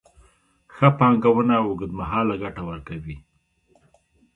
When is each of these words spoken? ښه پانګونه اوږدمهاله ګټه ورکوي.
ښه 0.73 0.87
پانګونه 0.97 1.55
اوږدمهاله 1.65 2.35
ګټه 2.43 2.61
ورکوي. 2.69 3.17